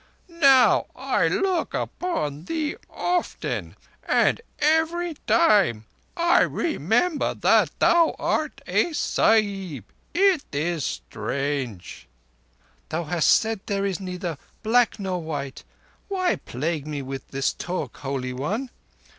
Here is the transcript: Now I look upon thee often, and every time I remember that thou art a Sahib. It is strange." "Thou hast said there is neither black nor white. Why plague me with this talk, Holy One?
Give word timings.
Now 0.41 0.87
I 0.95 1.27
look 1.27 1.75
upon 1.75 2.45
thee 2.45 2.75
often, 2.89 3.75
and 4.03 4.41
every 4.57 5.13
time 5.27 5.85
I 6.17 6.41
remember 6.41 7.35
that 7.35 7.69
thou 7.77 8.15
art 8.17 8.61
a 8.65 8.93
Sahib. 8.93 9.83
It 10.15 10.45
is 10.53 10.83
strange." 10.83 12.07
"Thou 12.89 13.03
hast 13.03 13.29
said 13.29 13.59
there 13.67 13.85
is 13.85 13.99
neither 13.99 14.39
black 14.63 14.97
nor 14.99 15.21
white. 15.21 15.63
Why 16.07 16.37
plague 16.37 16.87
me 16.87 17.03
with 17.03 17.27
this 17.27 17.53
talk, 17.53 17.97
Holy 17.97 18.33
One? 18.33 18.71